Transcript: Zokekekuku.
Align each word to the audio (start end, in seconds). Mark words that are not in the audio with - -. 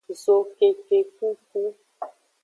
Zokekekuku. 0.23 1.61